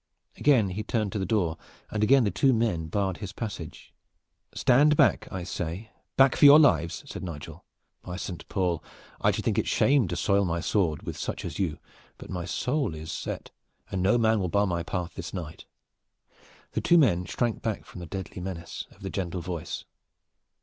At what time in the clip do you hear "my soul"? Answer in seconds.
12.31-12.95